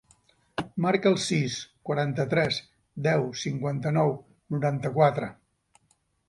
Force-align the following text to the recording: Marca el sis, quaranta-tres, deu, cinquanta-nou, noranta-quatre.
Marca 0.85 1.09
el 1.09 1.17
sis, 1.25 1.57
quaranta-tres, 1.89 2.57
deu, 3.09 3.27
cinquanta-nou, 3.43 4.15
noranta-quatre. 4.57 5.31